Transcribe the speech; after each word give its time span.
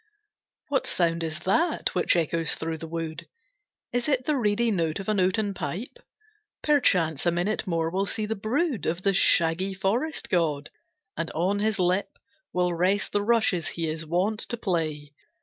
What 0.69 0.87
sound 0.87 1.23
is 1.23 1.41
that 1.41 1.93
which 1.93 2.15
echoes 2.15 2.55
through 2.55 2.79
the 2.79 2.87
wood? 2.87 3.29
Is 3.93 4.09
it 4.09 4.25
the 4.25 4.35
reedy 4.35 4.71
note 4.71 4.99
of 4.99 5.07
an 5.09 5.19
oaten 5.19 5.53
pipe? 5.53 5.99
Perchance 6.63 7.27
a 7.27 7.31
minute 7.31 7.67
more 7.67 7.91
will 7.91 8.07
see 8.07 8.25
the 8.25 8.33
brood 8.35 8.87
Of 8.87 9.03
the 9.03 9.13
shaggy 9.13 9.75
forest 9.75 10.27
god, 10.31 10.71
and 11.15 11.29
on 11.35 11.59
his 11.59 11.77
lip 11.77 12.17
Will 12.51 12.73
rest 12.73 13.11
the 13.11 13.21
rushes 13.21 13.67
he 13.67 13.87
is 13.89 14.03
wont 14.03 14.39
to 14.39 14.57
play. 14.57 15.13